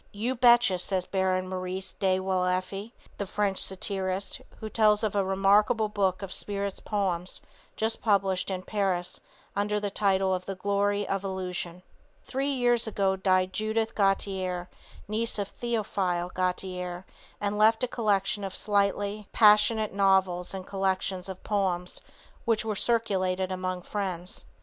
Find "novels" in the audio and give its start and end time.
19.93-20.55